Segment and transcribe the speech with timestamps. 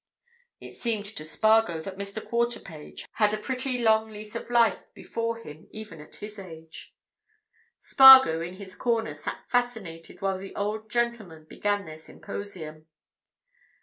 [0.59, 2.27] It seemed to Spargo that Mr.
[2.27, 6.95] Quarterpage had a pretty long lease of life before him even at his age.
[7.77, 12.87] Spargo, in his corner, sat fascinated while the old gentlemen began their symposium.